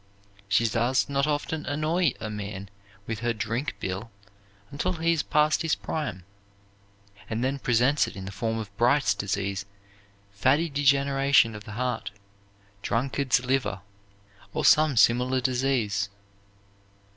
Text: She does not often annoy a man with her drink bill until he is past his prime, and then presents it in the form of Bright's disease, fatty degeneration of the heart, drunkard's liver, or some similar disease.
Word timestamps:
She 0.47 0.65
does 0.67 1.07
not 1.09 1.27
often 1.27 1.63
annoy 1.67 2.13
a 2.19 2.27
man 2.31 2.69
with 3.05 3.19
her 3.19 3.33
drink 3.33 3.75
bill 3.79 4.09
until 4.71 4.93
he 4.93 5.11
is 5.13 5.21
past 5.21 5.61
his 5.61 5.75
prime, 5.75 6.23
and 7.29 7.43
then 7.43 7.59
presents 7.59 8.07
it 8.07 8.15
in 8.15 8.25
the 8.25 8.31
form 8.31 8.57
of 8.57 8.75
Bright's 8.77 9.13
disease, 9.13 9.67
fatty 10.31 10.69
degeneration 10.71 11.53
of 11.53 11.65
the 11.65 11.73
heart, 11.73 12.09
drunkard's 12.81 13.45
liver, 13.45 13.81
or 14.55 14.65
some 14.65 14.97
similar 14.97 15.39
disease. 15.39 16.09